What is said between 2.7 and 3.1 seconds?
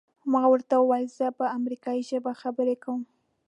کوم.